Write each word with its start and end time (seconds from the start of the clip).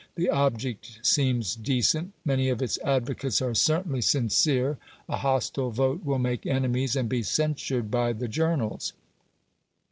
The 0.15 0.31
object 0.31 0.97
seems 1.03 1.53
decent; 1.55 2.13
many 2.25 2.49
of 2.49 2.59
its 2.59 2.79
advocates 2.83 3.39
are 3.39 3.53
certainly 3.53 4.01
sincere: 4.01 4.79
a 5.07 5.17
hostile 5.17 5.69
vote 5.69 6.03
will 6.03 6.17
make 6.17 6.47
enemies, 6.47 6.95
and 6.95 7.07
be 7.07 7.21
censured 7.21 7.91
by 7.91 8.13
the 8.13 8.27
journals. 8.27 8.93